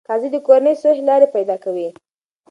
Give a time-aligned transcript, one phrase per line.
[0.09, 1.87] قاضي د کورني صلحې لارې پیدا کوي.